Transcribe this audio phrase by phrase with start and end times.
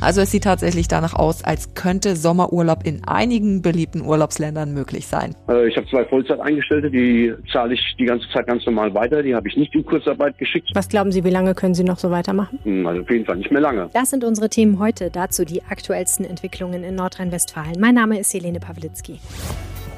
[0.00, 5.34] Also es sieht tatsächlich danach aus, als könnte Sommerurlaub in einigen beliebten Urlaubsländern möglich sein.
[5.48, 9.22] Äh, ich habe zwei Vollzeitangestellte, die zahle ich die ganze Zeit ganz normal weiter.
[9.22, 10.70] Die habe ich nicht in Kurzarbeit geschickt.
[10.74, 12.58] Was glauben Sie, wie lange können Sie noch so weitermachen?
[12.64, 13.88] Hm, also auf jeden Fall nicht mehr lange.
[13.94, 15.10] Das sind unsere Themen heute.
[15.10, 17.76] Dazu die aktuellsten Entwicklungen in Nordrhein-Westfalen.
[17.80, 19.18] Mein Name ist Helene Pawlitzki.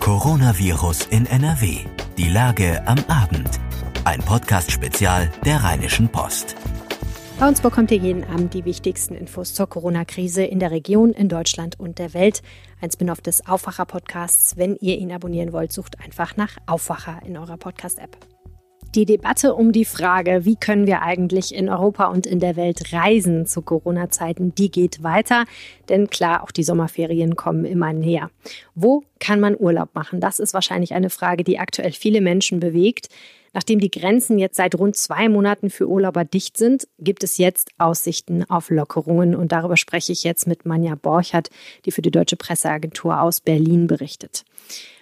[0.01, 1.79] Coronavirus in NRW.
[2.17, 3.51] Die Lage am Abend.
[4.05, 6.57] Ein Podcast-Spezial der Rheinischen Post.
[7.39, 11.29] Bei uns bekommt ihr jeden Abend die wichtigsten Infos zur Corona-Krise in der Region, in
[11.29, 12.43] Deutschland und der Welt.
[12.81, 14.57] Ein Spin-off des Aufwacher-Podcasts.
[14.57, 18.17] Wenn ihr ihn abonnieren wollt, sucht einfach nach Aufwacher in eurer Podcast-App.
[18.97, 22.93] Die Debatte um die Frage, wie können wir eigentlich in Europa und in der Welt
[22.93, 25.45] reisen zu Corona-Zeiten, die geht weiter.
[25.89, 28.31] Denn klar, auch die Sommerferien kommen immer näher.
[28.75, 30.21] Wo kann man Urlaub machen?
[30.21, 33.09] Das ist wahrscheinlich eine Frage, die aktuell viele Menschen bewegt.
[33.53, 37.71] Nachdem die Grenzen jetzt seit rund zwei Monaten für Urlauber dicht sind, gibt es jetzt
[37.79, 39.35] Aussichten auf Lockerungen.
[39.35, 41.51] Und darüber spreche ich jetzt mit Manja Borchert,
[41.85, 44.45] die für die Deutsche Presseagentur aus Berlin berichtet.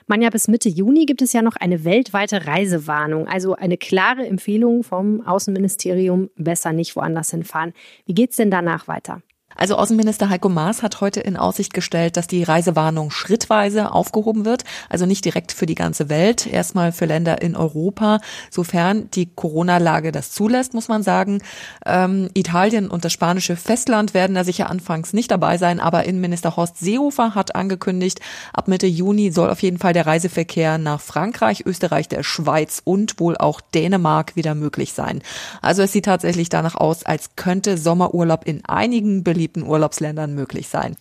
[0.08, 4.84] Manja, bis Mitte Juni gibt es ja noch eine weltweite Reisewarnung, also eine klare Empfehlung
[4.84, 7.72] vom Außenministerium, besser nicht woanders hinfahren.
[8.06, 9.22] Wie geht's denn danach weiter?
[9.56, 14.64] Also Außenminister Heiko Maas hat heute in Aussicht gestellt, dass die Reisewarnung schrittweise aufgehoben wird,
[14.90, 20.12] also nicht direkt für die ganze Welt, erstmal für Länder in Europa, sofern die Corona-Lage
[20.12, 21.40] das zulässt, muss man sagen.
[21.86, 26.56] Ähm, Italien und das spanische Festland werden da sicher anfangs nicht dabei sein, aber Innenminister
[26.56, 28.20] Horst Seehofer hat angekündigt,
[28.52, 33.18] ab Mitte Juni soll auf jeden Fall der Reiseverkehr nach Frankreich, Österreich, der Schweiz und
[33.20, 35.22] wohl auch Dänemark wieder möglich sein.
[35.62, 40.68] Also es sieht tatsächlich danach aus, als könnte Sommerurlaub in einigen beliebten beliebten Urlaubsländern möglich
[40.68, 40.96] sein.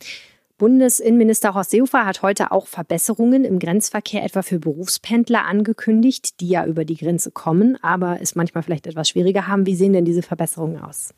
[0.58, 6.66] Bundesinnenminister Horst Seehofer hat heute auch Verbesserungen im Grenzverkehr etwa für Berufspendler angekündigt, die ja
[6.66, 9.66] über die Grenze kommen, aber es manchmal vielleicht etwas schwieriger haben.
[9.66, 11.14] Wie sehen denn diese Verbesserungen aus?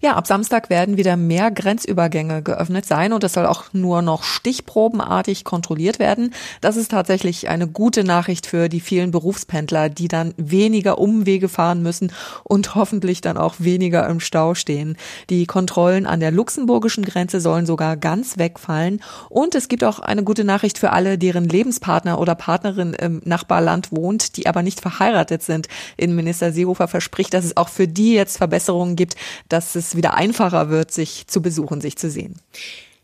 [0.00, 4.22] Ja, ab Samstag werden wieder mehr Grenzübergänge geöffnet sein und es soll auch nur noch
[4.22, 6.32] stichprobenartig kontrolliert werden.
[6.62, 11.82] Das ist tatsächlich eine gute Nachricht für die vielen Berufspendler, die dann weniger Umwege fahren
[11.82, 12.10] müssen
[12.44, 14.96] und hoffentlich dann auch weniger im Stau stehen.
[15.28, 20.24] Die Kontrollen an der luxemburgischen Grenze sollen sogar ganz wegfallen und es gibt auch eine
[20.24, 25.42] gute Nachricht für alle, deren Lebenspartner oder Partnerin im Nachbarland wohnt, die aber nicht verheiratet
[25.42, 25.68] sind.
[25.98, 29.16] Innenminister Seehofer verspricht, dass es auch für die jetzt Verbesserungen gibt,
[29.50, 32.40] dass es wieder einfacher wird, sich zu besuchen, sich zu sehen.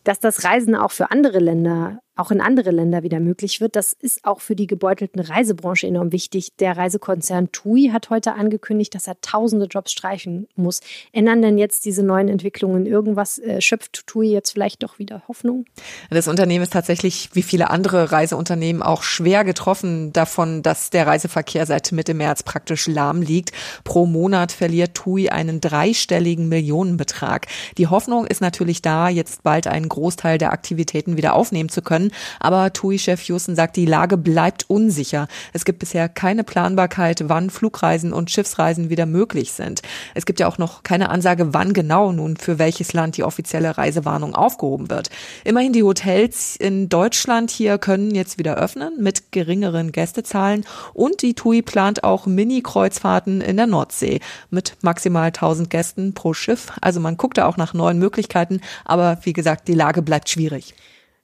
[0.04, 3.76] Dass das Reisen auch für andere Länder auch in andere Länder wieder möglich wird.
[3.76, 6.56] Das ist auch für die gebeutelten Reisebranche enorm wichtig.
[6.58, 10.80] Der Reisekonzern TUI hat heute angekündigt, dass er tausende Jobs streichen muss.
[11.12, 13.38] Ändern denn jetzt diese neuen Entwicklungen irgendwas?
[13.38, 15.66] Äh, schöpft TUI jetzt vielleicht doch wieder Hoffnung?
[16.08, 21.66] Das Unternehmen ist tatsächlich, wie viele andere Reiseunternehmen, auch schwer getroffen davon, dass der Reiseverkehr
[21.66, 23.52] seit Mitte März praktisch lahm liegt.
[23.84, 27.46] Pro Monat verliert TUI einen dreistelligen Millionenbetrag.
[27.76, 32.05] Die Hoffnung ist natürlich da, jetzt bald einen Großteil der Aktivitäten wieder aufnehmen zu können.
[32.40, 35.28] Aber TUI-Chef Houston sagt, die Lage bleibt unsicher.
[35.52, 39.82] Es gibt bisher keine Planbarkeit, wann Flugreisen und Schiffsreisen wieder möglich sind.
[40.14, 43.76] Es gibt ja auch noch keine Ansage, wann genau nun für welches Land die offizielle
[43.78, 45.10] Reisewarnung aufgehoben wird.
[45.44, 50.64] Immerhin die Hotels in Deutschland hier können jetzt wieder öffnen mit geringeren Gästezahlen
[50.94, 56.72] und die TUI plant auch Mini-Kreuzfahrten in der Nordsee mit maximal 1000 Gästen pro Schiff.
[56.80, 60.74] Also man guckt da auch nach neuen Möglichkeiten, aber wie gesagt, die Lage bleibt schwierig.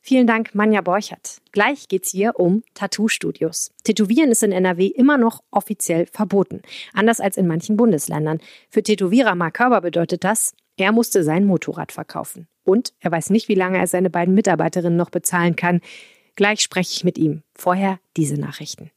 [0.04, 1.40] Vielen Dank, Manja Borchert.
[1.52, 3.70] Gleich geht's hier um Tattoo-Studios.
[3.84, 6.60] Tätowieren ist in NRW immer noch offiziell verboten.
[6.92, 8.40] Anders als in manchen Bundesländern.
[8.68, 12.48] Für Tätowierer Mark Körber bedeutet das, er musste sein Motorrad verkaufen.
[12.64, 15.80] Und er weiß nicht, wie lange er seine beiden Mitarbeiterinnen noch bezahlen kann.
[16.34, 17.44] Gleich spreche ich mit ihm.
[17.54, 18.90] Vorher diese Nachrichten.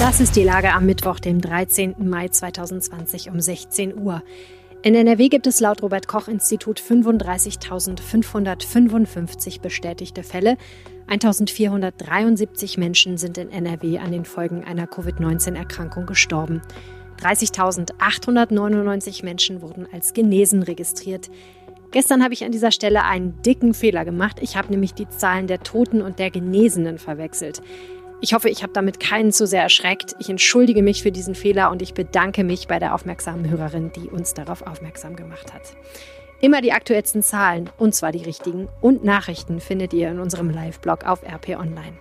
[0.00, 2.08] Das ist die Lage am Mittwoch, dem 13.
[2.08, 4.24] Mai 2020 um 16 Uhr.
[4.86, 10.56] In NRW gibt es laut Robert Koch Institut 35.555 bestätigte Fälle.
[11.08, 16.62] 1473 Menschen sind in NRW an den Folgen einer Covid-19-Erkrankung gestorben.
[17.20, 21.32] 30.899 Menschen wurden als genesen registriert.
[21.90, 24.38] Gestern habe ich an dieser Stelle einen dicken Fehler gemacht.
[24.40, 27.60] Ich habe nämlich die Zahlen der Toten und der Genesenen verwechselt.
[28.22, 30.16] Ich hoffe, ich habe damit keinen zu sehr erschreckt.
[30.18, 34.08] Ich entschuldige mich für diesen Fehler und ich bedanke mich bei der aufmerksamen Hörerin, die
[34.08, 35.76] uns darauf aufmerksam gemacht hat.
[36.40, 41.04] Immer die aktuellsten Zahlen, und zwar die richtigen, und Nachrichten findet ihr in unserem Live-Blog
[41.04, 41.98] auf RP Online.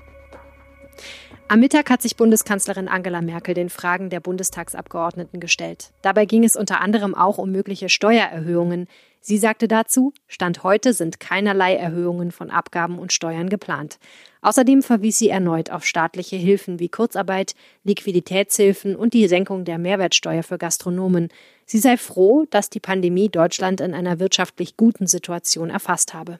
[1.48, 5.92] Am Mittag hat sich Bundeskanzlerin Angela Merkel den Fragen der Bundestagsabgeordneten gestellt.
[6.02, 8.88] Dabei ging es unter anderem auch um mögliche Steuererhöhungen.
[9.28, 13.98] Sie sagte dazu, Stand heute sind keinerlei Erhöhungen von Abgaben und Steuern geplant.
[14.44, 20.44] Außerdem verwies sie erneut auf staatliche Hilfen wie Kurzarbeit, Liquiditätshilfen und die Senkung der Mehrwertsteuer
[20.44, 21.30] für Gastronomen.
[21.66, 26.40] Sie sei froh, dass die Pandemie Deutschland in einer wirtschaftlich guten Situation erfasst habe.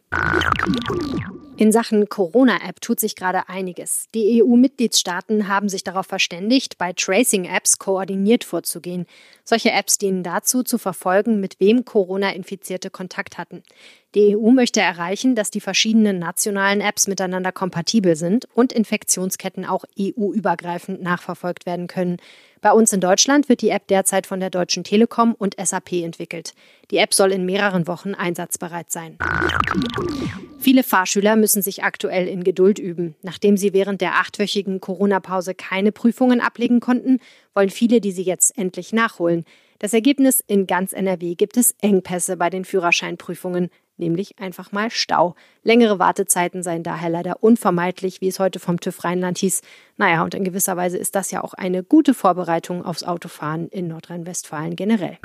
[1.58, 4.08] In Sachen Corona-App tut sich gerade einiges.
[4.14, 9.06] Die EU-Mitgliedstaaten haben sich darauf verständigt, bei Tracing-Apps koordiniert vorzugehen.
[9.46, 13.64] Solche Apps dienen dazu, zu verfolgen, mit wem Corona-Infizierte Kontakt hatten.
[14.16, 19.86] Die EU möchte erreichen, dass die verschiedenen nationalen Apps miteinander kompatibel sind und Infektionsketten auch
[19.98, 22.18] EU-übergreifend nachverfolgt werden können.
[22.66, 26.56] Bei uns in Deutschland wird die App derzeit von der Deutschen Telekom und SAP entwickelt.
[26.90, 29.20] Die App soll in mehreren Wochen einsatzbereit sein.
[30.58, 33.14] Viele Fahrschüler müssen sich aktuell in Geduld üben.
[33.22, 37.20] Nachdem sie während der achtwöchigen Corona-Pause keine Prüfungen ablegen konnten,
[37.54, 39.46] wollen viele diese jetzt endlich nachholen.
[39.78, 45.36] Das Ergebnis in ganz NRW gibt es Engpässe bei den Führerscheinprüfungen nämlich einfach mal Stau.
[45.64, 49.62] Längere Wartezeiten seien daher leider unvermeidlich, wie es heute vom TÜV Rheinland hieß.
[49.98, 53.88] Naja, und in gewisser Weise ist das ja auch eine gute Vorbereitung aufs Autofahren in
[53.88, 55.18] Nordrhein-Westfalen generell.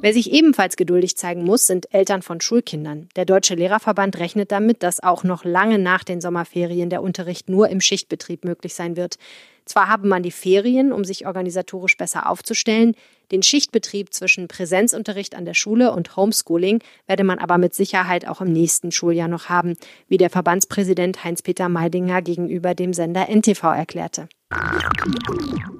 [0.00, 3.08] Wer sich ebenfalls geduldig zeigen muss, sind Eltern von Schulkindern.
[3.16, 7.68] Der Deutsche Lehrerverband rechnet damit, dass auch noch lange nach den Sommerferien der Unterricht nur
[7.68, 9.18] im Schichtbetrieb möglich sein wird.
[9.66, 12.94] Zwar habe man die Ferien, um sich organisatorisch besser aufzustellen,
[13.30, 18.40] den Schichtbetrieb zwischen Präsenzunterricht an der Schule und Homeschooling werde man aber mit Sicherheit auch
[18.40, 19.74] im nächsten Schuljahr noch haben,
[20.08, 24.28] wie der Verbandspräsident Heinz-Peter Meidinger gegenüber dem Sender NTV erklärte.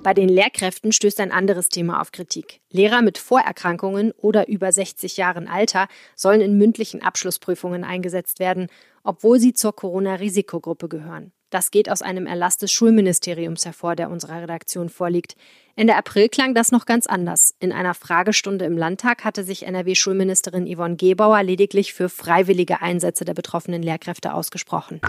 [0.02, 2.60] Bei den Lehrkräften stößt ein anderes Thema auf Kritik.
[2.70, 8.69] Lehrer mit Vorerkrankungen oder über 60 Jahren Alter sollen in mündlichen Abschlussprüfungen eingesetzt werden,
[9.04, 11.32] obwohl sie zur Corona-Risikogruppe gehören.
[11.50, 15.37] Das geht aus einem Erlass des Schulministeriums hervor, der unserer Redaktion vorliegt.
[15.78, 17.55] Ende April klang das noch ganz anders.
[17.61, 23.34] In einer Fragestunde im Landtag hatte sich NRW-Schulministerin Yvonne Gebauer lediglich für freiwillige Einsätze der
[23.34, 25.02] betroffenen Lehrkräfte ausgesprochen.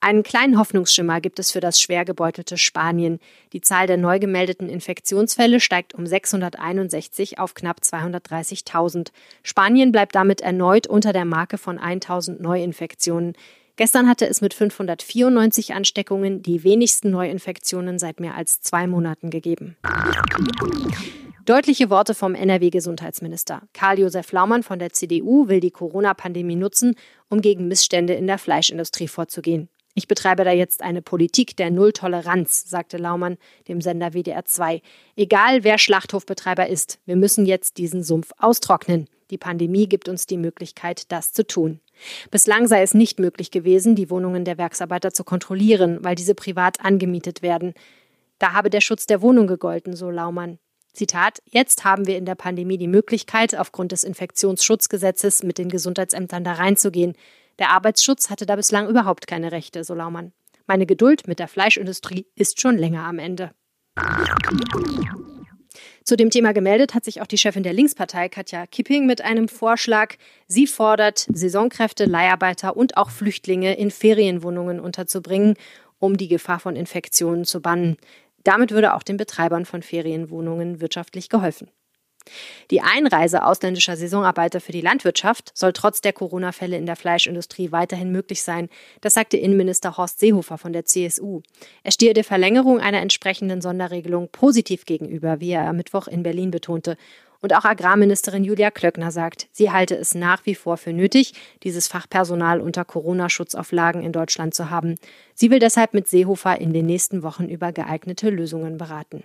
[0.00, 3.18] Einen kleinen Hoffnungsschimmer gibt es für das schwer gebeutelte Spanien.
[3.54, 9.08] Die Zahl der neu gemeldeten Infektionsfälle steigt um 661 auf knapp 230.000.
[9.42, 13.34] Spanien bleibt damit erneut unter der Marke von 1000 Neuinfektionen.
[13.76, 19.76] Gestern hatte es mit 594 Ansteckungen die wenigsten Neuinfektionen seit mehr als zwei Monaten gegeben.
[21.44, 23.62] Deutliche Worte vom NRW-Gesundheitsminister.
[23.72, 26.94] Karl-Josef Laumann von der CDU will die Corona-Pandemie nutzen,
[27.28, 29.68] um gegen Missstände in der Fleischindustrie vorzugehen.
[29.94, 33.38] Ich betreibe da jetzt eine Politik der Nulltoleranz, sagte Laumann
[33.68, 34.80] dem Sender WDR 2.
[35.16, 39.08] Egal wer Schlachthofbetreiber ist, wir müssen jetzt diesen Sumpf austrocknen.
[39.30, 41.80] Die Pandemie gibt uns die Möglichkeit, das zu tun.
[42.30, 46.84] Bislang sei es nicht möglich gewesen, die Wohnungen der Werksarbeiter zu kontrollieren, weil diese privat
[46.84, 47.74] angemietet werden.
[48.38, 50.58] Da habe der Schutz der Wohnung gegolten, so Laumann.
[50.92, 56.44] Zitat, jetzt haben wir in der Pandemie die Möglichkeit, aufgrund des Infektionsschutzgesetzes mit den Gesundheitsämtern
[56.44, 57.14] da reinzugehen.
[57.58, 60.32] Der Arbeitsschutz hatte da bislang überhaupt keine Rechte, so Laumann.
[60.66, 63.52] Meine Geduld mit der Fleischindustrie ist schon länger am Ende.
[66.04, 69.48] Zu dem Thema gemeldet hat sich auch die Chefin der Linkspartei, Katja Kipping, mit einem
[69.48, 70.14] Vorschlag.
[70.46, 75.54] Sie fordert, Saisonkräfte, Leiharbeiter und auch Flüchtlinge in Ferienwohnungen unterzubringen,
[75.98, 77.96] um die Gefahr von Infektionen zu bannen.
[78.44, 81.68] Damit würde auch den Betreibern von Ferienwohnungen wirtschaftlich geholfen.
[82.70, 88.12] Die Einreise ausländischer Saisonarbeiter für die Landwirtschaft soll trotz der Corona-Fälle in der Fleischindustrie weiterhin
[88.12, 88.68] möglich sein.
[89.00, 91.42] Das sagte Innenminister Horst Seehofer von der CSU.
[91.82, 96.50] Er stehe der Verlängerung einer entsprechenden Sonderregelung positiv gegenüber, wie er am Mittwoch in Berlin
[96.50, 96.96] betonte.
[97.42, 101.88] Und auch Agrarministerin Julia Klöckner sagt, sie halte es nach wie vor für nötig, dieses
[101.88, 104.94] Fachpersonal unter Corona-Schutzauflagen in Deutschland zu haben.
[105.34, 109.24] Sie will deshalb mit Seehofer in den nächsten Wochen über geeignete Lösungen beraten.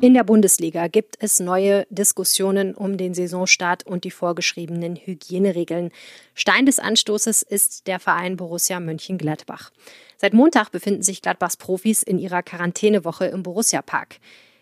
[0.00, 5.90] In der Bundesliga gibt es neue Diskussionen um den Saisonstart und die vorgeschriebenen Hygieneregeln.
[6.34, 9.70] Stein des Anstoßes ist der Verein Borussia Mönchengladbach.
[10.18, 14.16] Seit Montag befinden sich Gladbachs Profis in ihrer Quarantänewoche im Borussia Park.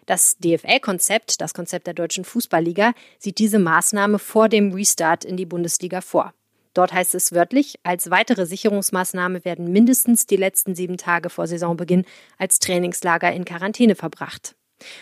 [0.07, 5.47] Das DFL-Konzept, das Konzept der deutschen Fußballliga, sieht diese Maßnahme vor dem Restart in die
[5.47, 6.35] Bundesliga vor.
[6.75, 12.05] Dort heißt es wörtlich, als weitere Sicherungsmaßnahme werden mindestens die letzten sieben Tage vor Saisonbeginn
[12.39, 14.55] als Trainingslager in Quarantäne verbracht.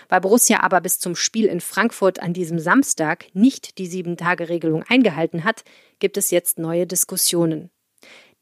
[0.08, 5.44] Weil Borussia aber bis zum Spiel in Frankfurt an diesem Samstag nicht die Sieben-Tage-Regelung eingehalten
[5.44, 5.64] hat,
[6.00, 7.70] gibt es jetzt neue Diskussionen.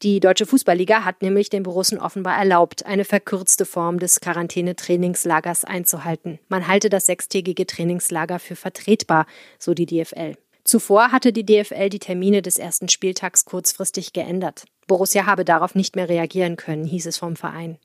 [0.01, 6.39] Die Deutsche Fußballliga hat nämlich den Borussen offenbar erlaubt, eine verkürzte Form des Quarantäne-Trainingslagers einzuhalten.
[6.47, 9.25] Man halte das sechstägige Trainingslager für vertretbar,
[9.57, 10.37] so die DFL.
[10.69, 14.65] Zuvor hatte die DFL die Termine des ersten Spieltags kurzfristig geändert.
[14.85, 17.79] Borussia habe darauf nicht mehr reagieren können, hieß es vom Verein.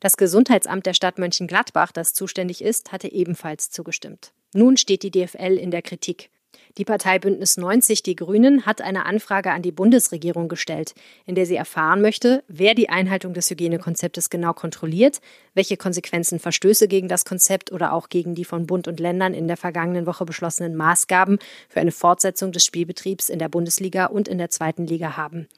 [0.00, 4.32] Das Gesundheitsamt der Stadt Mönchengladbach, das zuständig ist, hatte ebenfalls zugestimmt.
[4.52, 6.30] Nun steht die DFL in der Kritik.
[6.78, 10.94] Die Partei Bündnis 90 Die Grünen hat eine Anfrage an die Bundesregierung gestellt,
[11.26, 15.20] in der sie erfahren möchte, wer die Einhaltung des Hygienekonzeptes genau kontrolliert,
[15.54, 19.46] welche Konsequenzen Verstöße gegen das Konzept oder auch gegen die von Bund und Ländern in
[19.48, 24.38] der vergangenen Woche beschlossenen Maßgaben für eine Fortsetzung des Spielbetriebs in der Bundesliga und in
[24.38, 25.48] der zweiten Liga haben.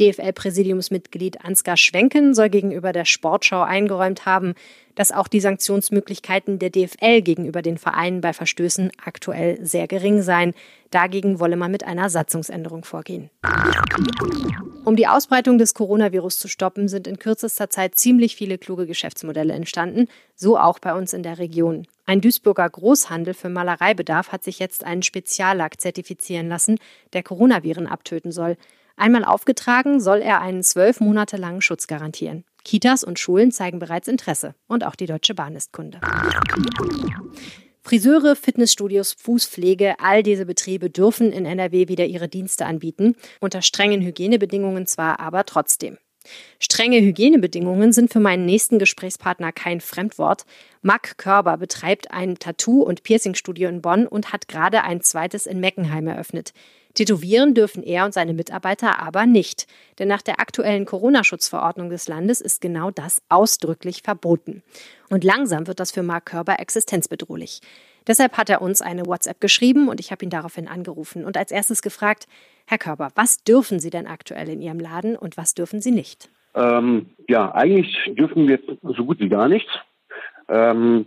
[0.00, 4.54] DFL-Präsidiumsmitglied Ansgar Schwenken soll gegenüber der Sportschau eingeräumt haben,
[4.94, 10.54] dass auch die Sanktionsmöglichkeiten der DFL gegenüber den Vereinen bei Verstößen aktuell sehr gering seien.
[10.90, 13.30] Dagegen wolle man mit einer Satzungsänderung vorgehen.
[14.84, 19.52] Um die Ausbreitung des Coronavirus zu stoppen, sind in kürzester Zeit ziemlich viele kluge Geschäftsmodelle
[19.52, 21.86] entstanden, so auch bei uns in der Region.
[22.06, 26.78] Ein Duisburger Großhandel für Malereibedarf hat sich jetzt einen Speziallack zertifizieren lassen,
[27.12, 28.56] der Coronaviren abtöten soll.
[29.00, 32.44] Einmal aufgetragen, soll er einen zwölf Monate langen Schutz garantieren.
[32.66, 36.02] Kitas und Schulen zeigen bereits Interesse und auch die Deutsche Bahn ist Kunde.
[37.80, 44.02] Friseure, Fitnessstudios, Fußpflege, all diese Betriebe dürfen in NRW wieder ihre Dienste anbieten, unter strengen
[44.02, 45.96] Hygienebedingungen zwar, aber trotzdem.
[46.58, 50.44] Strenge Hygienebedingungen sind für meinen nächsten Gesprächspartner kein Fremdwort.
[50.82, 55.60] Marc Körber betreibt ein Tattoo- und Piercingstudio in Bonn und hat gerade ein zweites in
[55.60, 56.52] Meckenheim eröffnet.
[56.94, 59.66] Tätowieren dürfen er und seine Mitarbeiter aber nicht,
[59.98, 64.62] denn nach der aktuellen Corona-Schutzverordnung des Landes ist genau das ausdrücklich verboten.
[65.08, 67.60] Und langsam wird das für Mark Körber existenzbedrohlich.
[68.06, 71.52] Deshalb hat er uns eine WhatsApp geschrieben und ich habe ihn daraufhin angerufen und als
[71.52, 72.26] erstes gefragt,
[72.70, 76.30] Herr Körber, was dürfen Sie denn aktuell in Ihrem Laden und was dürfen Sie nicht?
[76.54, 78.60] Ähm, ja, eigentlich dürfen wir
[78.96, 79.72] so gut wie gar nichts.
[80.48, 81.06] Ähm,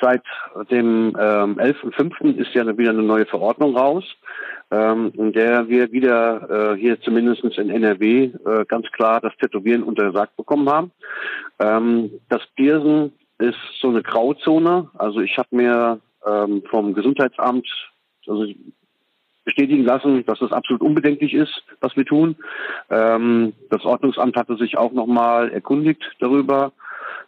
[0.00, 0.22] seit
[0.70, 2.36] dem ähm, 11.05.
[2.36, 4.02] ist ja wieder eine neue Verordnung raus,
[4.70, 9.82] ähm, in der wir wieder äh, hier zumindest in NRW äh, ganz klar das Tätowieren
[9.82, 10.90] untersagt bekommen haben.
[11.58, 14.88] Ähm, das Piercen ist so eine Grauzone.
[14.96, 17.68] Also ich habe mir ähm, vom Gesundheitsamt
[18.26, 18.46] also
[19.44, 22.36] bestätigen lassen, dass das absolut unbedenklich ist, was wir tun.
[22.90, 26.72] Ähm, das Ordnungsamt hatte sich auch nochmal erkundigt darüber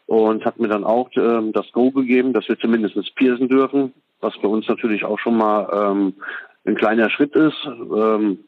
[0.06, 4.36] und hat mir dann auch ähm, das Go gegeben, dass wir zumindest piercen dürfen, was
[4.42, 6.14] bei uns natürlich auch schon mal ähm,
[6.64, 8.40] ein kleiner Schritt ist ähm,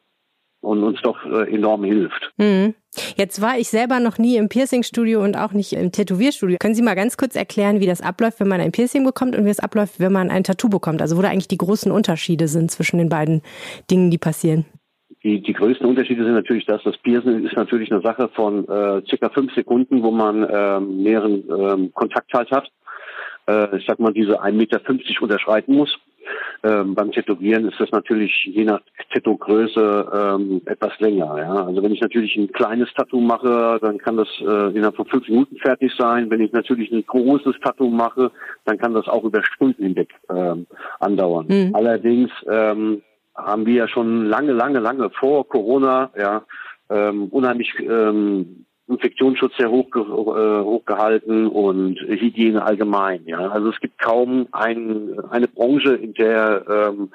[0.65, 2.33] und uns doch äh, enorm hilft.
[2.37, 2.75] Mhm.
[3.17, 6.59] Jetzt war ich selber noch nie im Piercingstudio und auch nicht im Tätowierstudio.
[6.61, 9.45] Können Sie mal ganz kurz erklären, wie das abläuft, wenn man ein Piercing bekommt und
[9.45, 11.03] wie es abläuft, wenn man ein Tattoo bekommt?
[11.03, 13.43] Also wo da eigentlich die großen Unterschiede sind zwischen den beiden
[13.91, 14.65] Dingen, die passieren?
[15.25, 19.03] Die, die größten Unterschiede sind natürlich, dass das Piercing ist natürlich eine Sache von äh,
[19.09, 22.71] circa fünf Sekunden, wo man ähm, näheren ähm, Kontakt halt hat.
[23.47, 24.81] Äh, ich sag mal, diese 1,50 Meter
[25.23, 25.99] unterschreiten muss.
[26.63, 28.81] Ähm, beim Tätowieren ist das natürlich je nach
[29.13, 31.37] Tattoo-Größe ähm, etwas länger.
[31.39, 31.67] Ja?
[31.67, 35.29] Also wenn ich natürlich ein kleines Tattoo mache, dann kann das äh, innerhalb von fünf
[35.29, 36.31] Minuten fertig sein.
[36.31, 38.31] Wenn ich natürlich ein großes Tattoo mache,
[38.65, 40.67] dann kann das auch über Stunden hinweg ähm,
[41.01, 41.47] andauern.
[41.49, 41.75] Mhm.
[41.75, 43.03] Allerdings ähm,
[43.35, 46.45] haben wir ja schon lange, lange, lange vor Corona ja
[46.91, 53.27] ähm, unheimlich ähm, Infektionsschutz sehr hoch, äh, hochgehalten und Hygiene allgemein.
[53.27, 57.11] Ja, also es gibt kaum ein, eine Branche, in der ähm,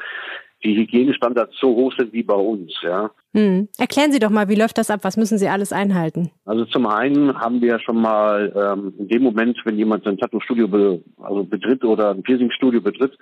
[0.63, 2.73] die Hygienestandards so hoch sind wie bei uns.
[2.81, 3.11] Ja.
[3.35, 3.67] Hm.
[3.77, 5.01] Erklären Sie doch mal, wie läuft das ab?
[5.03, 6.31] Was müssen Sie alles einhalten?
[6.45, 10.67] Also zum einen haben wir schon mal ähm, in dem Moment, wenn jemand ein Tattoo-Studio
[10.67, 13.15] be, also betritt oder ein Piercing-Studio betritt,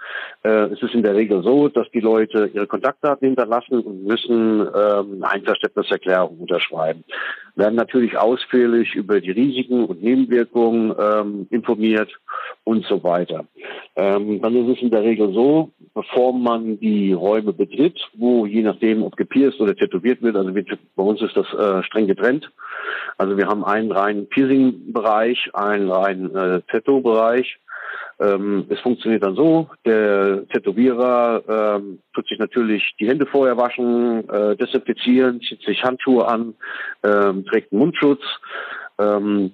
[0.46, 4.62] äh, ist es in der Regel so, dass die Leute ihre Kontaktdaten hinterlassen und müssen
[4.62, 7.04] ähm, eine Einverständniserklärung unterschreiben.
[7.56, 12.12] Werden natürlich ausführlich über die Risiken und Nebenwirkungen ähm, informiert
[12.64, 13.46] und so weiter.
[13.96, 18.62] Ähm, dann ist es in der Regel so, bevor man die Räume betritt, wo je
[18.62, 20.36] nachdem, ob gepierst oder tätowiert tätowiert wird.
[20.36, 20.52] Also
[20.96, 22.52] bei uns ist das äh, streng getrennt.
[23.18, 27.60] Also wir haben einen reinen Piercing-Bereich, einen reinen äh, Tattoo-Bereich.
[28.20, 34.28] Ähm, es funktioniert dann so, der Tätowierer ähm, tut sich natürlich die Hände vorher waschen,
[34.30, 36.56] äh, desinfizieren, zieht sich Handschuhe an,
[37.04, 38.22] ähm, trägt einen Mundschutz.
[39.00, 39.52] Ähm,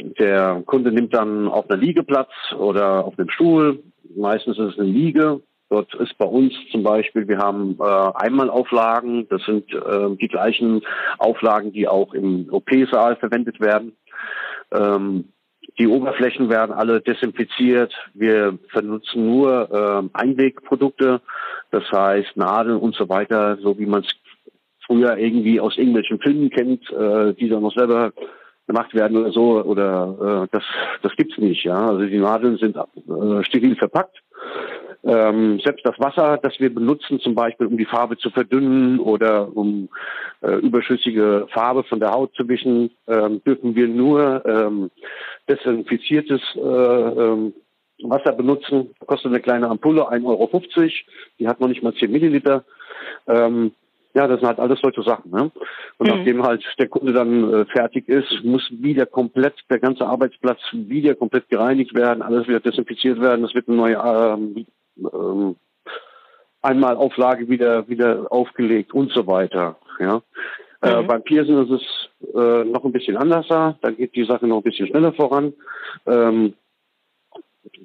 [0.00, 3.82] der Kunde nimmt dann auf einer Liege Platz oder auf einem Stuhl.
[4.16, 5.42] Meistens ist es eine Liege.
[5.70, 10.82] Dort ist bei uns zum Beispiel, wir haben äh, Einmalauflagen, das sind äh, die gleichen
[11.18, 13.92] Auflagen, die auch im OP-Saal verwendet werden.
[14.72, 15.26] Ähm,
[15.78, 17.92] die Oberflächen werden alle desinfiziert.
[18.14, 21.20] Wir benutzen nur äh, Einwegprodukte,
[21.70, 24.10] das heißt Nadeln und so weiter, so wie man es
[24.86, 28.12] früher irgendwie aus irgendwelchen Filmen kennt, äh, die dann noch selber
[28.66, 29.62] gemacht werden oder so.
[29.62, 30.64] Oder äh, das
[31.02, 31.64] das gibt's nicht.
[31.64, 34.22] Ja, also die Nadeln sind äh, steril verpackt
[35.04, 39.56] Ähm, selbst das Wasser, das wir benutzen, zum Beispiel um die Farbe zu verdünnen oder
[39.56, 39.88] um
[40.40, 44.90] äh, überschüssige Farbe von der Haut zu wischen, ähm, dürfen wir nur ähm,
[45.48, 47.54] desinfiziertes äh, ähm,
[48.02, 48.90] Wasser benutzen.
[49.06, 50.62] Kostet eine kleine Ampulle 1,50 Euro.
[51.38, 52.64] Die hat noch nicht mal 10 Milliliter.
[53.26, 53.72] Ähm,
[54.14, 55.30] ja, das sind halt alles solche Sachen.
[55.30, 55.50] Ne?
[55.98, 56.16] Und mhm.
[56.16, 61.14] nachdem halt der Kunde dann äh, fertig ist, muss wieder komplett der ganze Arbeitsplatz wieder
[61.14, 63.44] komplett gereinigt werden, alles wieder desinfiziert werden.
[63.44, 64.66] Es wird eine neue ähm,
[64.98, 65.56] ähm,
[66.62, 69.76] Einmalauflage wieder wieder aufgelegt und so weiter.
[69.98, 70.22] Ja.
[70.82, 71.00] Äh, mhm.
[71.00, 73.76] Äh, beim Piercing ist es äh, noch ein bisschen anders da.
[73.80, 75.52] Da geht die Sache noch ein bisschen schneller voran.
[76.06, 76.54] Ähm,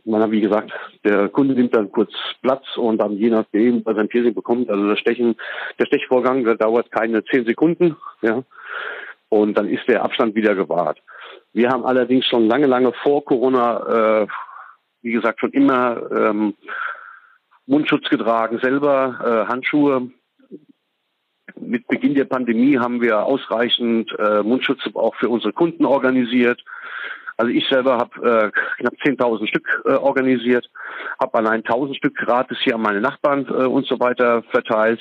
[0.05, 0.71] man hat, wie gesagt,
[1.03, 4.87] der Kunde nimmt dann kurz Platz und dann je nachdem, was ein Piercing bekommt, also
[4.87, 5.35] das Stechen,
[5.79, 8.43] der Stechvorgang, der dauert keine zehn Sekunden, ja.
[9.29, 11.01] Und dann ist der Abstand wieder gewahrt.
[11.53, 14.27] Wir haben allerdings schon lange, lange vor Corona, äh,
[15.01, 16.53] wie gesagt, schon immer ähm,
[17.65, 20.11] Mundschutz getragen, selber äh, Handschuhe.
[21.59, 26.63] Mit Beginn der Pandemie haben wir ausreichend äh, Mundschutz auch für unsere Kunden organisiert.
[27.37, 30.69] Also ich selber habe äh, knapp 10.000 Stück äh, organisiert,
[31.19, 34.99] habe allein 1.000 Stück gratis hier an meine Nachbarn äh, und so weiter verteilt.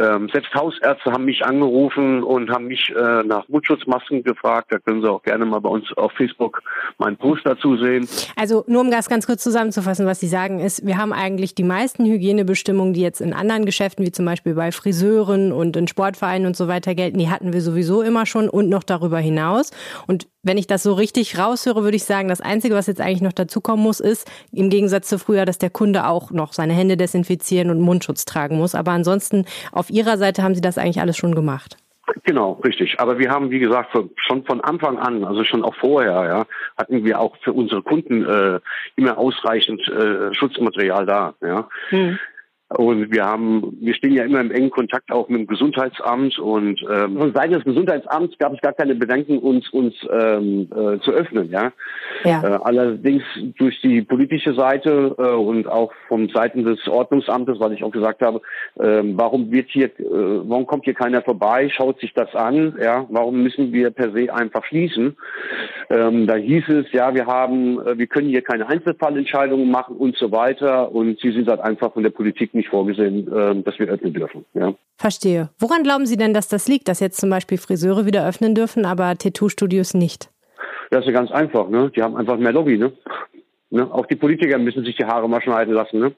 [0.00, 4.72] Ähm, selbst Hausärzte haben mich angerufen und haben mich äh, nach Mundschutzmasken gefragt.
[4.72, 6.62] Da können Sie auch gerne mal bei uns auf Facebook
[6.98, 8.08] meinen Post dazu sehen.
[8.36, 11.64] Also nur um das ganz kurz zusammenzufassen, was Sie sagen ist, wir haben eigentlich die
[11.64, 16.46] meisten Hygienebestimmungen, die jetzt in anderen Geschäften, wie zum Beispiel bei Friseuren und in Sportvereinen
[16.46, 19.70] und so weiter gelten, die hatten wir sowieso immer schon und noch darüber hinaus.
[20.06, 23.20] Und wenn ich das so richtig raushöre, würde ich sagen, das Einzige, was jetzt eigentlich
[23.20, 26.96] noch dazukommen muss, ist im Gegensatz zu früher, dass der Kunde auch noch seine Hände
[26.96, 28.74] desinfizieren und Mundschutz tragen muss.
[28.74, 31.76] Aber ansonsten auf Ihrer Seite haben Sie das eigentlich alles schon gemacht.
[32.24, 32.98] Genau, richtig.
[32.98, 37.04] Aber wir haben, wie gesagt, schon von Anfang an, also schon auch vorher, ja, hatten
[37.04, 38.60] wir auch für unsere Kunden äh,
[38.96, 41.34] immer ausreichend äh, Schutzmaterial da.
[41.40, 41.68] Ja.
[41.90, 42.18] Hm.
[42.76, 46.80] Und wir haben, wir stehen ja immer im engen Kontakt auch mit dem Gesundheitsamt und
[46.88, 51.10] ähm, von Seiten des Gesundheitsamts gab es gar keine Bedenken, uns uns ähm, äh, zu
[51.10, 51.72] öffnen, ja.
[52.24, 52.44] ja.
[52.44, 53.24] Äh, allerdings
[53.58, 58.22] durch die politische Seite äh, und auch von Seiten des Ordnungsamtes, weil ich auch gesagt
[58.22, 58.40] habe,
[58.78, 63.04] äh, warum wird hier, äh, warum kommt hier keiner vorbei, schaut sich das an, ja,
[63.08, 65.16] warum müssen wir per se einfach schließen?
[65.90, 70.16] Ähm, da hieß es, ja, wir haben, äh, wir können hier keine Einzelfallentscheidungen machen und
[70.16, 73.88] so weiter und sie sind halt einfach von der Politik nicht vorgesehen, äh, dass wir
[73.88, 74.44] öffnen dürfen.
[74.54, 74.74] Ja.
[74.96, 75.50] Verstehe.
[75.58, 78.84] Woran glauben Sie denn, dass das liegt, dass jetzt zum Beispiel Friseure wieder öffnen dürfen,
[78.84, 80.30] aber Tattoo-Studios nicht?
[80.90, 81.68] Das ist ja ganz einfach.
[81.68, 81.90] Ne?
[81.94, 82.76] Die haben einfach mehr Lobby.
[82.76, 82.92] Ne?
[83.70, 83.92] Ne?
[83.92, 86.00] Auch die Politiker müssen sich die Haare mal schneiden lassen.
[86.00, 86.12] Ne?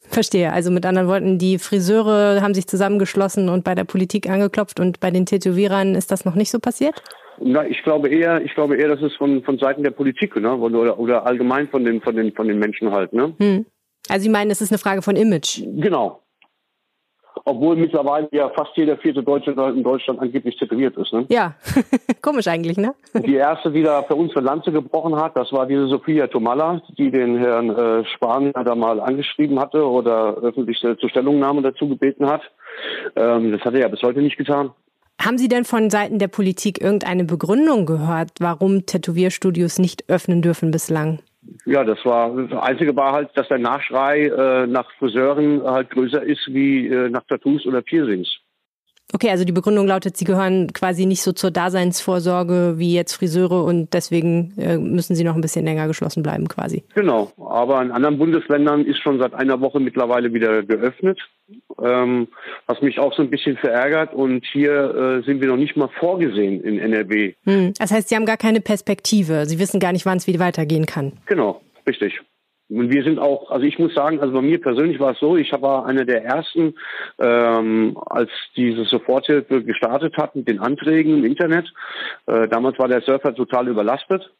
[0.00, 0.52] Verstehe.
[0.52, 5.00] Also mit anderen Worten, die Friseure haben sich zusammengeschlossen und bei der Politik angeklopft und
[5.00, 7.02] bei den Tätowierern ist das noch nicht so passiert?
[7.40, 10.56] Na, ich glaube eher, ich glaube eher, dass es von, von Seiten der Politik, ne?
[10.56, 13.32] Oder, oder allgemein von den, von den, von den Menschen halt, ne?
[13.38, 13.66] Hm.
[14.08, 15.62] Also Sie meinen, es ist eine Frage von Image?
[15.64, 16.22] Genau.
[17.44, 21.12] Obwohl mittlerweile ja fast jeder vierte Deutsche in Deutschland angeblich tätowiert ist.
[21.12, 21.24] Ne?
[21.28, 21.54] Ja,
[22.22, 22.94] komisch eigentlich, ne?
[23.14, 26.82] Die erste, die da für uns eine Lanze gebrochen hat, das war diese Sophia Tomalla,
[26.98, 31.88] die den Herrn äh, Spahn da mal angeschrieben hatte oder öffentlich äh, zur Stellungnahme dazu
[31.88, 32.42] gebeten hat.
[33.16, 34.72] Ähm, das hat er ja bis heute nicht getan.
[35.20, 40.70] Haben Sie denn von Seiten der Politik irgendeine Begründung gehört, warum Tätowierstudios nicht öffnen dürfen
[40.70, 41.18] bislang?
[41.64, 46.22] Ja, das war das Einzige war halt, dass der Nachschrei äh, nach Friseuren halt größer
[46.22, 48.28] ist wie äh, nach Tattoos oder Piercings.
[49.14, 53.64] Okay, also die Begründung lautet, sie gehören quasi nicht so zur Daseinsvorsorge wie jetzt Friseure
[53.64, 56.84] und deswegen äh, müssen sie noch ein bisschen länger geschlossen bleiben quasi.
[56.94, 61.18] Genau, aber in anderen Bundesländern ist schon seit einer Woche mittlerweile wieder geöffnet,
[61.82, 62.28] ähm,
[62.66, 65.88] was mich auch so ein bisschen verärgert und hier äh, sind wir noch nicht mal
[65.98, 67.32] vorgesehen in NRW.
[67.44, 67.72] Hm.
[67.78, 70.84] Das heißt, Sie haben gar keine Perspektive, Sie wissen gar nicht, wann es wieder weitergehen
[70.84, 71.12] kann.
[71.24, 72.20] Genau, richtig.
[72.70, 75.36] Und wir sind auch, also ich muss sagen, also bei mir persönlich war es so,
[75.36, 76.74] ich war einer der ersten,
[77.18, 81.72] ähm, als diese Soforthilfe gestartet hat mit den Anträgen im Internet.
[82.26, 84.30] Äh, damals war der Surfer total überlastet.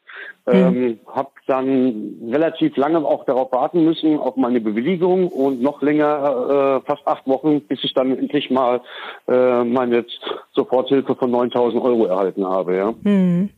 [0.47, 0.99] Ähm, mhm.
[1.07, 6.87] Habe dann relativ lange auch darauf warten müssen, auf meine Bewilligung und noch länger, äh,
[6.87, 8.81] fast acht Wochen, bis ich dann endlich mal
[9.27, 10.05] äh, meine
[10.53, 12.75] Soforthilfe von 9000 Euro erhalten habe.
[12.75, 12.93] Ja.
[13.03, 13.49] Mhm.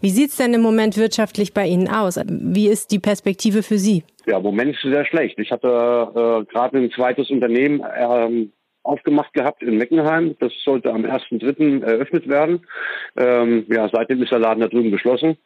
[0.00, 2.20] Wie sieht es denn im Moment wirtschaftlich bei Ihnen aus?
[2.26, 4.04] Wie ist die Perspektive für Sie?
[4.26, 5.38] Ja, im Moment ist es sehr schlecht.
[5.38, 10.36] Ich hatte äh, gerade ein zweites Unternehmen ähm, aufgemacht gehabt in Meckenheim.
[10.40, 11.82] Das sollte am 1.3.
[11.82, 12.66] eröffnet werden.
[13.16, 15.36] Ähm, ja, seitdem ist der Laden da drüben geschlossen.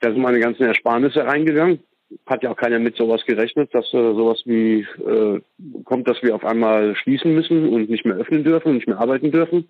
[0.00, 1.80] Da sind meine ganzen Ersparnisse reingegangen.
[2.26, 5.40] Hat ja auch keiner mit sowas gerechnet, dass äh, sowas wie äh,
[5.84, 9.00] kommt, dass wir auf einmal schließen müssen und nicht mehr öffnen dürfen und nicht mehr
[9.00, 9.68] arbeiten dürfen.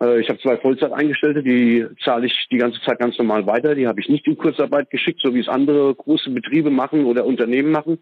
[0.00, 3.74] Äh, ich habe zwei Vollzeiteingestellte, die zahle ich die ganze Zeit ganz normal weiter.
[3.74, 7.24] Die habe ich nicht in Kurzarbeit geschickt, so wie es andere große Betriebe machen oder
[7.24, 7.98] Unternehmen machen.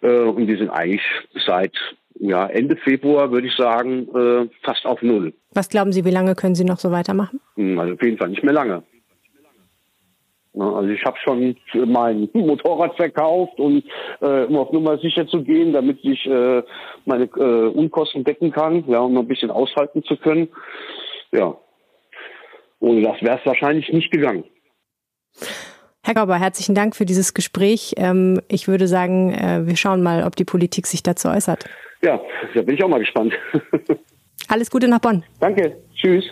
[0.00, 1.02] Äh, und die sind eigentlich
[1.46, 1.74] seit
[2.20, 5.34] ja, Ende Februar, würde ich sagen, äh, fast auf Null.
[5.54, 7.40] Was glauben Sie, wie lange können Sie noch so weitermachen?
[7.56, 8.82] Hm, also auf jeden Fall nicht mehr lange.
[10.58, 13.84] Also ich habe schon mein Motorrad verkauft und
[14.20, 16.62] äh, um auf Nummer sicher zu gehen, damit ich äh,
[17.04, 20.48] meine äh, Unkosten decken kann, ja, um noch ein bisschen aushalten zu können.
[21.32, 21.56] Ja.
[22.80, 24.44] Ohne das wäre es wahrscheinlich nicht gegangen.
[26.02, 27.94] Herr Gauber, herzlichen Dank für dieses Gespräch.
[27.96, 31.64] Ähm, ich würde sagen, äh, wir schauen mal, ob die Politik sich dazu äußert.
[32.00, 32.20] Ja,
[32.54, 33.34] da bin ich auch mal gespannt.
[34.48, 35.24] Alles Gute nach Bonn.
[35.40, 35.82] Danke.
[35.94, 36.24] Tschüss.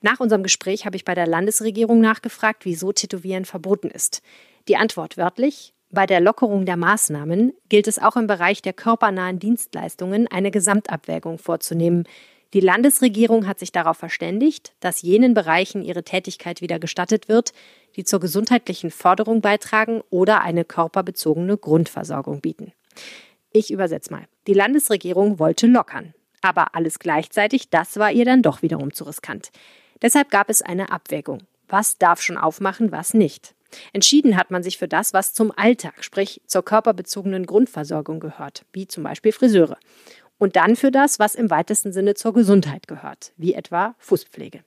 [0.00, 4.22] Nach unserem Gespräch habe ich bei der Landesregierung nachgefragt, wieso Tätowieren verboten ist.
[4.68, 9.38] Die Antwort wörtlich, bei der Lockerung der Maßnahmen gilt es auch im Bereich der körpernahen
[9.38, 12.04] Dienstleistungen eine Gesamtabwägung vorzunehmen.
[12.54, 17.52] Die Landesregierung hat sich darauf verständigt, dass jenen Bereichen ihre Tätigkeit wieder gestattet wird,
[17.96, 22.72] die zur gesundheitlichen Förderung beitragen oder eine körperbezogene Grundversorgung bieten.
[23.50, 24.24] Ich übersetze mal.
[24.46, 29.50] Die Landesregierung wollte lockern, aber alles gleichzeitig, das war ihr dann doch wiederum zu riskant.
[30.00, 31.42] Deshalb gab es eine Abwägung.
[31.66, 33.56] Was darf schon aufmachen, was nicht?
[33.92, 38.86] Entschieden hat man sich für das, was zum Alltag, sprich zur körperbezogenen Grundversorgung gehört, wie
[38.86, 39.76] zum Beispiel Friseure.
[40.44, 44.62] Und dann für das, was im weitesten Sinne zur Gesundheit gehört, wie etwa Fußpflege.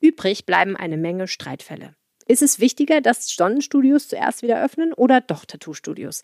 [0.00, 1.94] Übrig bleiben eine Menge Streitfälle.
[2.26, 6.22] Ist es wichtiger, dass Sonnenstudios zuerst wieder öffnen oder doch Tattoo-Studios?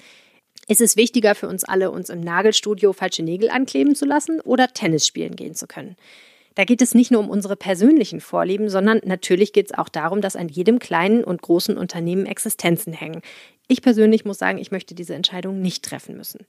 [0.66, 4.68] Ist es wichtiger für uns alle, uns im Nagelstudio falsche Nägel ankleben zu lassen oder
[4.68, 5.96] Tennis spielen gehen zu können?
[6.54, 10.22] Da geht es nicht nur um unsere persönlichen Vorlieben, sondern natürlich geht es auch darum,
[10.22, 13.20] dass an jedem kleinen und großen Unternehmen Existenzen hängen.
[13.68, 16.46] Ich persönlich muss sagen, ich möchte diese Entscheidung nicht treffen müssen.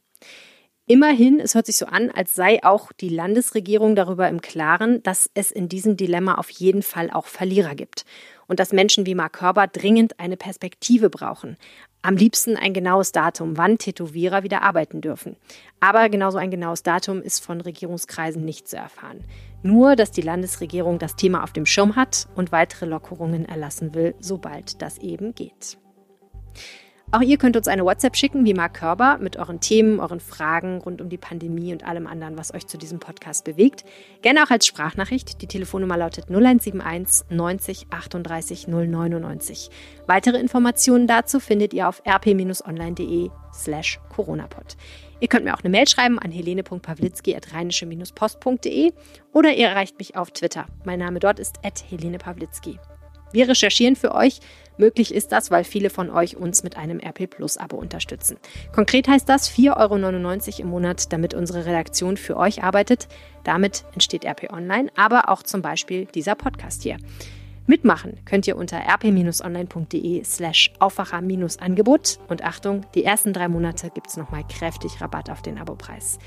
[0.90, 5.30] Immerhin, es hört sich so an, als sei auch die Landesregierung darüber im Klaren, dass
[5.34, 8.06] es in diesem Dilemma auf jeden Fall auch Verlierer gibt
[8.48, 11.58] und dass Menschen wie Mark Körber dringend eine Perspektive brauchen.
[12.04, 15.36] Am liebsten ein genaues Datum, wann Tätowierer wieder arbeiten dürfen.
[15.82, 19.26] Aber genauso ein genaues Datum ist von Regierungskreisen nicht zu erfahren.
[19.64, 24.16] Nur, dass die Landesregierung das Thema auf dem Schirm hat und weitere Lockerungen erlassen will,
[24.22, 25.78] sobald das eben geht.
[27.10, 30.80] Auch ihr könnt uns eine WhatsApp schicken, wie Mark Körber, mit euren Themen, euren Fragen
[30.80, 33.86] rund um die Pandemie und allem anderen, was euch zu diesem Podcast bewegt.
[34.22, 35.42] Gerne auch als Sprachnachricht.
[35.42, 39.70] Die Telefonnummer lautet 0171 90 38 099.
[40.06, 44.76] Weitere Informationen dazu findet ihr auf rp-online.de slash coronapod.
[45.22, 48.92] Ihr könnt mir auch eine Mail schreiben an helene.pawlitzki.rheinische-post.de
[49.32, 50.66] oder ihr erreicht mich auf Twitter.
[50.84, 52.78] Mein Name dort ist Helene Pawlitzki.
[53.32, 54.42] Wir recherchieren für euch.
[54.78, 58.38] Möglich ist das, weil viele von euch uns mit einem RP Plus Abo unterstützen.
[58.74, 63.08] Konkret heißt das 4,99 Euro im Monat, damit unsere Redaktion für euch arbeitet.
[63.44, 66.98] Damit entsteht RP Online, aber auch zum Beispiel dieser Podcast hier.
[67.70, 72.20] Mitmachen könnt ihr unter rp-online.de slash Aufwacher-Angebot.
[72.30, 76.18] Und Achtung, die ersten drei Monate gibt es nochmal kräftig Rabatt auf den Abopreis.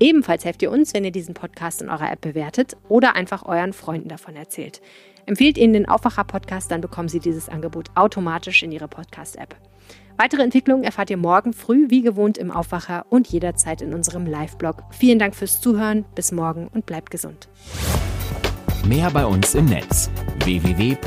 [0.00, 3.72] Ebenfalls helft ihr uns, wenn ihr diesen Podcast in eurer App bewertet oder einfach euren
[3.72, 4.80] Freunden davon erzählt.
[5.26, 9.56] Empfehlt Ihnen den Aufwacher-Podcast, dann bekommen Sie dieses Angebot automatisch in Ihre Podcast-App.
[10.16, 14.84] Weitere Entwicklungen erfahrt ihr morgen früh wie gewohnt im Aufwacher und jederzeit in unserem Live-Blog.
[14.90, 17.48] Vielen Dank fürs Zuhören, bis morgen und bleibt gesund.
[18.86, 20.10] Mehr bei uns im Netz
[20.44, 21.04] www.rp-online.de